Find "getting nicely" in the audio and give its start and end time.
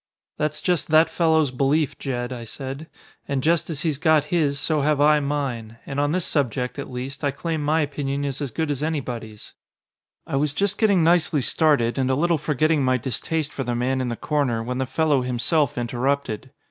10.79-11.41